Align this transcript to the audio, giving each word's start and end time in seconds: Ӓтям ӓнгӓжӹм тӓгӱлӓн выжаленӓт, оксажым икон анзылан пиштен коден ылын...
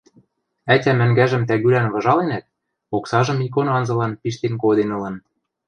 Ӓтям 0.73 0.99
ӓнгӓжӹм 1.05 1.43
тӓгӱлӓн 1.49 1.87
выжаленӓт, 1.93 2.45
оксажым 2.95 3.39
икон 3.45 3.67
анзылан 3.77 4.13
пиштен 4.21 4.53
коден 4.61 4.89
ылын... 4.97 5.15